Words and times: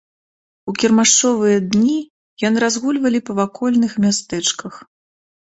У 0.71 0.73
кірмашовыя 0.83 1.57
дні 1.73 1.97
яны 2.47 2.57
разгульвалі 2.65 3.19
па 3.29 3.37
вакольных 3.43 3.91
мястэчках. 4.09 4.73